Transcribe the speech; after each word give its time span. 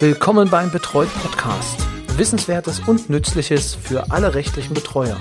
Willkommen 0.00 0.50
beim 0.50 0.72
Betreut 0.72 1.08
Podcast. 1.22 1.78
Wissenswertes 2.16 2.80
und 2.80 3.10
Nützliches 3.10 3.76
für 3.76 4.10
alle 4.10 4.34
rechtlichen 4.34 4.74
Betreuer. 4.74 5.16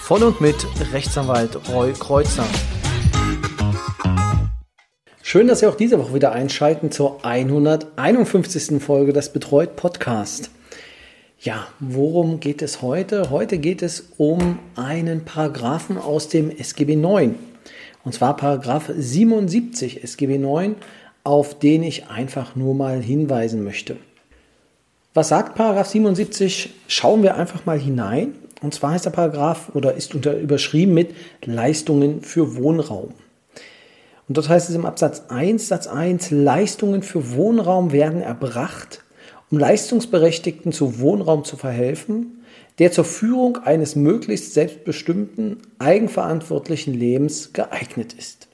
Von 0.00 0.22
und 0.22 0.40
mit 0.40 0.56
Rechtsanwalt 0.90 1.68
Roy 1.68 1.92
Kreuzer. 1.92 2.46
Schön, 5.22 5.46
dass 5.48 5.60
Sie 5.60 5.66
auch 5.66 5.74
diese 5.74 5.98
Woche 5.98 6.14
wieder 6.14 6.32
einschalten 6.32 6.90
zur 6.90 7.26
151. 7.26 8.82
Folge 8.82 9.12
des 9.12 9.34
Betreut 9.34 9.76
Podcast. 9.76 10.50
Ja, 11.38 11.66
worum 11.78 12.40
geht 12.40 12.62
es 12.62 12.80
heute? 12.80 13.28
Heute 13.28 13.58
geht 13.58 13.82
es 13.82 14.12
um 14.16 14.58
einen 14.76 15.26
Paragraphen 15.26 15.98
aus 15.98 16.30
dem 16.30 16.50
SGB 16.50 16.96
9. 16.96 17.34
Und 18.02 18.14
zwar 18.14 18.36
Paragraph 18.36 18.90
77 18.96 20.02
SGB 20.02 20.38
9, 20.38 20.76
auf 21.26 21.58
den 21.58 21.82
ich 21.82 22.06
einfach 22.06 22.54
nur 22.54 22.72
mal 22.74 23.02
hinweisen 23.02 23.64
möchte. 23.64 23.96
Was 25.12 25.28
sagt 25.28 25.56
Paragraph 25.56 25.88
77? 25.88 26.70
Schauen 26.86 27.24
wir 27.24 27.34
einfach 27.34 27.66
mal 27.66 27.80
hinein. 27.80 28.34
Und 28.62 28.74
zwar 28.74 28.92
heißt 28.92 29.06
der 29.06 29.10
Paragraph 29.10 29.70
oder 29.74 29.94
ist 29.94 30.14
unter, 30.14 30.38
überschrieben 30.38 30.94
mit 30.94 31.14
Leistungen 31.44 32.22
für 32.22 32.54
Wohnraum. 32.54 33.12
Und 34.28 34.36
dort 34.36 34.48
heißt 34.48 34.68
es 34.70 34.76
im 34.76 34.86
Absatz 34.86 35.24
1, 35.28 35.66
Satz 35.66 35.88
1, 35.88 36.30
Leistungen 36.30 37.02
für 37.02 37.32
Wohnraum 37.32 37.90
werden 37.90 38.22
erbracht, 38.22 39.02
um 39.50 39.58
Leistungsberechtigten 39.58 40.70
zu 40.70 41.00
Wohnraum 41.00 41.42
zu 41.42 41.56
verhelfen, 41.56 42.44
der 42.78 42.92
zur 42.92 43.04
Führung 43.04 43.56
eines 43.58 43.96
möglichst 43.96 44.54
selbstbestimmten, 44.54 45.58
eigenverantwortlichen 45.80 46.94
Lebens 46.94 47.52
geeignet 47.52 48.12
ist. 48.12 48.46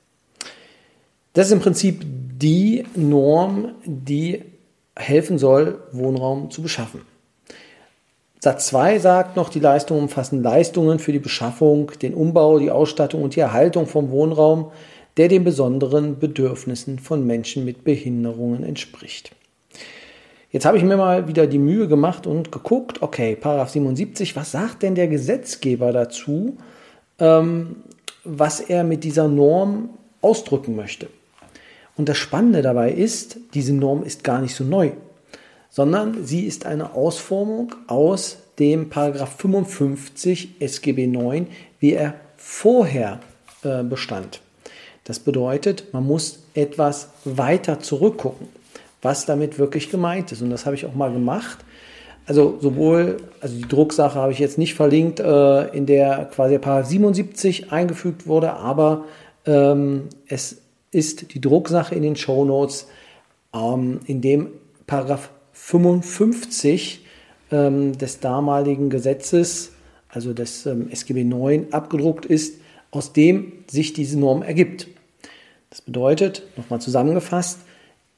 Das 1.34 1.46
ist 1.46 1.52
im 1.52 1.60
Prinzip 1.60 2.04
die 2.38 2.84
Norm, 2.94 3.74
die 3.84 4.42
helfen 4.96 5.38
soll, 5.38 5.82
Wohnraum 5.92 6.50
zu 6.50 6.62
beschaffen. 6.62 7.02
Satz 8.40 8.66
2 8.68 8.98
sagt 8.98 9.36
noch, 9.36 9.50
die 9.50 9.60
Leistungen 9.60 10.02
umfassen 10.02 10.42
Leistungen 10.42 10.98
für 10.98 11.12
die 11.12 11.20
Beschaffung, 11.20 11.92
den 12.02 12.14
Umbau, 12.14 12.58
die 12.58 12.70
Ausstattung 12.70 13.22
und 13.22 13.36
die 13.36 13.40
Erhaltung 13.40 13.86
vom 13.86 14.10
Wohnraum, 14.10 14.72
der 15.16 15.28
den 15.28 15.44
besonderen 15.44 16.18
Bedürfnissen 16.18 16.98
von 16.98 17.26
Menschen 17.26 17.64
mit 17.64 17.84
Behinderungen 17.84 18.64
entspricht. 18.64 19.32
Jetzt 20.50 20.66
habe 20.66 20.76
ich 20.76 20.84
mir 20.84 20.96
mal 20.96 21.28
wieder 21.28 21.46
die 21.46 21.58
Mühe 21.58 21.86
gemacht 21.86 22.26
und 22.26 22.50
geguckt, 22.50 23.00
okay, 23.00 23.36
Paragraph 23.36 23.70
77, 23.70 24.34
was 24.36 24.52
sagt 24.52 24.82
denn 24.82 24.94
der 24.94 25.08
Gesetzgeber 25.08 25.92
dazu, 25.92 26.56
ähm, 27.18 27.76
was 28.24 28.60
er 28.60 28.84
mit 28.84 29.04
dieser 29.04 29.28
Norm 29.28 29.90
ausdrücken 30.20 30.76
möchte? 30.76 31.08
Und 31.96 32.08
das 32.08 32.16
Spannende 32.16 32.62
dabei 32.62 32.90
ist, 32.90 33.36
diese 33.54 33.74
Norm 33.74 34.02
ist 34.02 34.24
gar 34.24 34.40
nicht 34.40 34.54
so 34.54 34.64
neu, 34.64 34.92
sondern 35.70 36.24
sie 36.24 36.46
ist 36.46 36.66
eine 36.66 36.94
Ausformung 36.94 37.74
aus 37.86 38.38
dem 38.58 38.88
Paragraph 38.88 39.36
55 39.36 40.60
SGB 40.60 41.06
9, 41.06 41.46
wie 41.80 41.92
er 41.92 42.14
vorher 42.36 43.20
äh, 43.62 43.82
bestand. 43.82 44.40
Das 45.04 45.18
bedeutet, 45.18 45.92
man 45.92 46.06
muss 46.06 46.40
etwas 46.54 47.08
weiter 47.24 47.80
zurückgucken, 47.80 48.48
was 49.00 49.26
damit 49.26 49.58
wirklich 49.58 49.90
gemeint 49.90 50.32
ist. 50.32 50.42
Und 50.42 50.50
das 50.50 50.64
habe 50.64 50.76
ich 50.76 50.86
auch 50.86 50.94
mal 50.94 51.12
gemacht. 51.12 51.58
Also 52.24 52.58
sowohl, 52.60 53.16
also 53.40 53.56
die 53.56 53.66
Drucksache 53.66 54.14
habe 54.14 54.32
ich 54.32 54.38
jetzt 54.38 54.58
nicht 54.58 54.74
verlinkt, 54.74 55.18
äh, 55.18 55.68
in 55.76 55.86
der 55.86 56.30
quasi 56.32 56.58
Paragraph 56.58 56.88
77 56.88 57.72
eingefügt 57.72 58.28
wurde, 58.28 58.52
aber 58.52 59.04
ähm, 59.44 60.08
es 60.28 60.58
ist 60.92 61.34
die 61.34 61.40
Drucksache 61.40 61.94
in 61.94 62.02
den 62.02 62.16
Show 62.16 62.44
Notes, 62.44 62.86
ähm, 63.52 64.00
in 64.06 64.20
dem 64.20 64.48
Paragraph 64.86 65.30
55 65.52 67.04
ähm, 67.50 67.96
des 67.98 68.20
damaligen 68.20 68.90
Gesetzes, 68.90 69.72
also 70.08 70.32
des 70.32 70.66
ähm, 70.66 70.88
SGB 70.90 71.24
9, 71.24 71.72
abgedruckt 71.72 72.26
ist, 72.26 72.60
aus 72.90 73.12
dem 73.12 73.52
sich 73.68 73.94
diese 73.94 74.18
Norm 74.18 74.42
ergibt. 74.42 74.86
Das 75.70 75.80
bedeutet, 75.80 76.42
nochmal 76.56 76.80
zusammengefasst, 76.80 77.60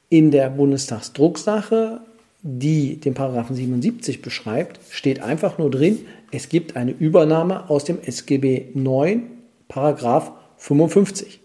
in 0.09 0.31
der 0.31 0.49
Bundestagsdrucksache, 0.49 2.01
die 2.41 2.97
den 2.97 3.13
Paragraphen 3.13 3.55
77 3.55 4.21
beschreibt, 4.21 4.79
steht 4.89 5.21
einfach 5.21 5.57
nur 5.57 5.71
drin, 5.71 6.05
es 6.31 6.49
gibt 6.49 6.75
eine 6.75 6.91
Übernahme 6.91 7.69
aus 7.69 7.85
dem 7.85 8.01
SGB 8.01 8.67
9, 8.73 9.23
Paragraph 9.67 10.31
55. 10.57 11.39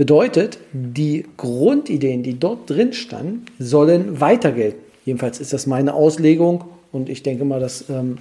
Bedeutet, 0.00 0.56
die 0.72 1.26
Grundideen, 1.36 2.22
die 2.22 2.40
dort 2.40 2.70
drin 2.70 2.94
standen, 2.94 3.44
sollen 3.58 4.18
weiter 4.18 4.50
gelten. 4.50 4.80
Jedenfalls 5.04 5.40
ist 5.40 5.52
das 5.52 5.66
meine 5.66 5.92
Auslegung 5.92 6.64
und 6.90 7.10
ich 7.10 7.22
denke 7.22 7.44
mal, 7.44 7.60
dass 7.60 7.90
ähm, 7.90 8.16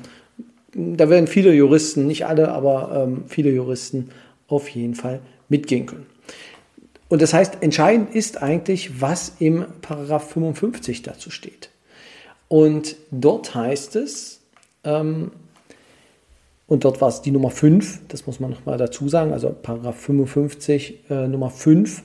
da 0.73 1.09
werden 1.09 1.27
viele 1.27 1.53
Juristen, 1.53 2.05
nicht 2.05 2.25
alle, 2.25 2.49
aber 2.49 3.07
ähm, 3.07 3.23
viele 3.27 3.51
Juristen 3.51 4.09
auf 4.49 4.67
jeden 4.67 4.93
Fall 4.93 5.21
mitgehen 5.47 5.85
können. 5.85 6.05
Und 7.07 7.21
das 7.21 7.33
heißt, 7.33 7.59
entscheidend 7.61 8.13
ist 8.13 8.43
eigentlich, 8.43 8.99
was 8.99 9.37
im 9.39 9.63
Paragraph 9.81 10.31
55 10.31 11.01
dazu 11.03 11.31
steht. 11.31 11.69
Und 12.49 12.97
dort 13.09 13.55
heißt 13.55 13.95
es, 13.95 14.41
ähm, 14.83 15.31
und 16.69 16.85
dort 16.85 17.01
war 17.01 17.09
es 17.09 17.21
die 17.23 17.31
Nummer 17.31 17.49
5, 17.49 18.07
das 18.07 18.27
muss 18.27 18.39
man 18.39 18.51
nochmal 18.51 18.77
dazu 18.77 19.09
sagen, 19.09 19.33
also 19.33 19.49
Paragraph 19.49 19.97
55 19.97 21.09
äh, 21.09 21.27
Nummer 21.27 21.49
5. 21.49 22.03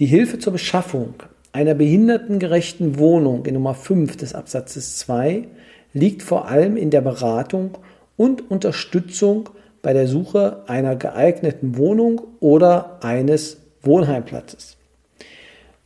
Die 0.00 0.06
Hilfe 0.06 0.40
zur 0.40 0.52
Beschaffung 0.52 1.14
einer 1.52 1.74
behindertengerechten 1.74 2.98
Wohnung 2.98 3.46
in 3.46 3.54
Nummer 3.54 3.74
5 3.74 4.16
des 4.16 4.34
Absatzes 4.34 4.98
2 4.98 5.46
liegt 5.92 6.24
vor 6.24 6.48
allem 6.48 6.76
in 6.76 6.90
der 6.90 7.02
Beratung 7.02 7.78
und 8.16 8.50
Unterstützung 8.50 9.50
bei 9.80 9.92
der 9.92 10.08
Suche 10.08 10.64
einer 10.66 10.96
geeigneten 10.96 11.78
Wohnung 11.78 12.20
oder 12.40 12.98
eines 13.00 13.58
Wohnheimplatzes. 13.82 14.76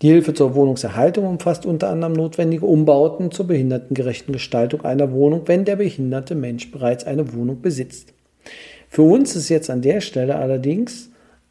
Die 0.00 0.09
Hilfe 0.09 0.32
zur 0.32 0.54
Wohnungserhaltung 0.54 1.26
umfasst 1.26 1.66
unter 1.66 1.88
anderem 1.88 2.12
notwendige 2.12 2.66
Umbauten 2.66 3.32
zur 3.32 3.48
behindertengerechten 3.48 4.32
Gestaltung 4.32 4.84
einer 4.84 5.10
Wohnung, 5.10 5.42
wenn 5.47 5.64
der 5.64 5.76
behinderte 5.76 6.36
Mensch 6.36 6.70
bereits 6.70 7.04
eine 7.04 7.32
Wohnung 7.32 7.60
besitzt. 7.60 8.12
Für 8.88 9.03
uns 9.03 9.34
ist 9.34 9.48
jetzt 9.48 9.70
an 9.70 9.82
der 9.82 10.00
Stelle 10.00 10.37
allerdings 10.37 11.10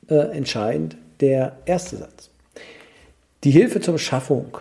äh, 0.10 0.16
entscheidend 0.16 0.96
der 1.20 1.58
erste 1.66 1.98
Satz. 1.98 2.30
Die 3.44 3.52
Hilfe 3.52 3.82
zur 3.82 3.94
Beschaffung, 3.94 4.58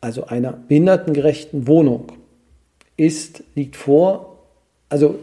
also 0.00 0.26
einer 0.26 0.52
behindertengerechten 0.52 1.66
Wohnung, 1.66 2.12
ist, 2.96 3.42
liegt 3.54 3.76
vor, 3.76 4.38
also 4.88 5.18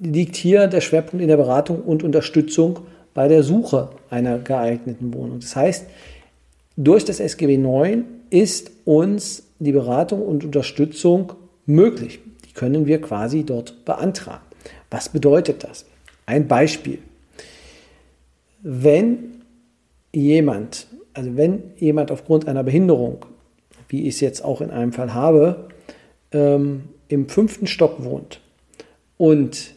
liegt 0.00 0.36
hier 0.36 0.66
der 0.66 0.80
Schwerpunkt 0.80 1.22
in 1.22 1.28
der 1.28 1.36
Beratung 1.36 1.80
und 1.80 2.02
Unterstützung 2.02 2.80
bei 3.14 3.28
der 3.28 3.42
Suche 3.42 3.90
einer 4.10 4.38
geeigneten 4.38 5.14
Wohnung. 5.14 5.40
Das 5.40 5.56
heißt, 5.56 5.86
durch 6.76 7.04
das 7.04 7.20
SGB 7.20 7.58
9 7.58 8.04
ist 8.30 8.70
uns 8.84 9.44
die 9.58 9.72
Beratung 9.72 10.22
und 10.22 10.44
Unterstützung 10.44 11.32
möglich. 11.66 12.20
Die 12.48 12.52
können 12.52 12.86
wir 12.86 13.00
quasi 13.00 13.44
dort 13.44 13.84
beantragen. 13.84 14.44
Was 14.90 15.08
bedeutet 15.08 15.64
das? 15.64 15.86
Ein 16.26 16.48
Beispiel. 16.48 16.98
Wenn 18.62 19.42
jemand, 20.12 20.86
also 21.12 21.36
wenn 21.36 21.62
jemand 21.76 22.10
aufgrund 22.10 22.48
einer 22.48 22.64
Behinderung, 22.64 23.26
wie 23.88 24.02
ich 24.02 24.14
es 24.14 24.20
jetzt 24.20 24.44
auch 24.44 24.60
in 24.60 24.70
einem 24.70 24.92
Fall 24.92 25.14
habe, 25.14 25.68
ähm, 26.32 26.84
im 27.08 27.28
fünften 27.28 27.66
Stock 27.66 28.02
wohnt 28.02 28.40
und 29.16 29.74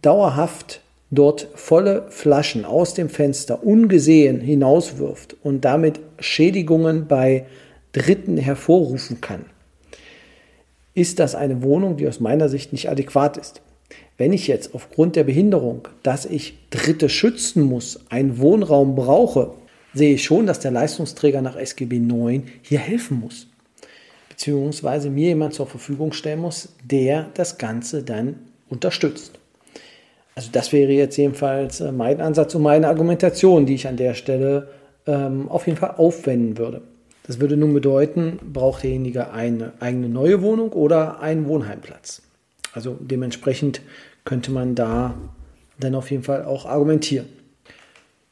dauerhaft 0.00 0.80
dort 1.12 1.46
volle 1.54 2.06
Flaschen 2.08 2.64
aus 2.64 2.94
dem 2.94 3.08
Fenster 3.08 3.62
ungesehen 3.64 4.40
hinauswirft 4.40 5.36
und 5.42 5.64
damit 5.64 6.00
Schädigungen 6.18 7.06
bei 7.06 7.46
Dritten 7.92 8.38
hervorrufen 8.38 9.20
kann, 9.20 9.44
ist 10.94 11.18
das 11.18 11.34
eine 11.34 11.62
Wohnung, 11.62 11.98
die 11.98 12.08
aus 12.08 12.18
meiner 12.18 12.48
Sicht 12.48 12.72
nicht 12.72 12.88
adäquat 12.88 13.36
ist. 13.36 13.60
Wenn 14.16 14.32
ich 14.32 14.46
jetzt 14.46 14.74
aufgrund 14.74 15.16
der 15.16 15.24
Behinderung, 15.24 15.88
dass 16.02 16.24
ich 16.24 16.58
Dritte 16.70 17.08
schützen 17.08 17.62
muss, 17.62 18.00
einen 18.08 18.38
Wohnraum 18.38 18.94
brauche, 18.94 19.52
sehe 19.92 20.14
ich 20.14 20.24
schon, 20.24 20.46
dass 20.46 20.60
der 20.60 20.70
Leistungsträger 20.70 21.42
nach 21.42 21.56
SGB 21.56 21.98
9 21.98 22.44
hier 22.62 22.78
helfen 22.78 23.20
muss. 23.20 23.48
Beziehungsweise 24.30 25.10
mir 25.10 25.28
jemand 25.28 25.52
zur 25.52 25.66
Verfügung 25.66 26.12
stellen 26.14 26.40
muss, 26.40 26.70
der 26.82 27.28
das 27.34 27.58
Ganze 27.58 28.02
dann 28.02 28.36
unterstützt. 28.70 29.41
Also 30.34 30.48
das 30.50 30.72
wäre 30.72 30.92
jetzt 30.92 31.16
jedenfalls 31.16 31.80
äh, 31.80 31.92
mein 31.92 32.20
Ansatz 32.20 32.54
und 32.54 32.62
meine 32.62 32.88
Argumentation, 32.88 33.66
die 33.66 33.74
ich 33.74 33.86
an 33.86 33.96
der 33.96 34.14
Stelle 34.14 34.68
ähm, 35.06 35.48
auf 35.48 35.66
jeden 35.66 35.78
Fall 35.78 35.94
aufwenden 35.96 36.58
würde. 36.58 36.82
Das 37.24 37.38
würde 37.38 37.56
nun 37.56 37.72
bedeuten, 37.74 38.38
braucht 38.52 38.82
derjenige 38.82 39.30
eine 39.30 39.72
eigene 39.80 40.08
neue 40.08 40.42
Wohnung 40.42 40.72
oder 40.72 41.20
einen 41.20 41.46
Wohnheimplatz. 41.46 42.22
Also 42.72 42.96
dementsprechend 43.00 43.80
könnte 44.24 44.50
man 44.50 44.74
da 44.74 45.14
dann 45.78 45.94
auf 45.94 46.10
jeden 46.10 46.22
Fall 46.22 46.44
auch 46.44 46.66
argumentieren. 46.66 47.26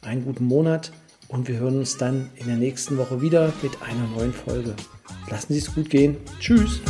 einen 0.02 0.25
guten 0.25 0.46
Monat 0.46 0.90
und 1.34 1.48
wir 1.48 1.58
hören 1.58 1.78
uns 1.78 1.96
dann 1.96 2.31
in 2.36 2.46
der 2.46 2.56
nächsten 2.56 2.96
Woche 2.96 3.20
wieder 3.20 3.52
mit 3.60 3.82
einer 3.82 4.06
neuen 4.16 4.32
Folge. 4.32 4.75
Lassen 5.28 5.52
Sie 5.52 5.58
es 5.58 5.75
gut 5.75 5.90
gehen. 5.90 6.16
Tschüss. 6.38 6.81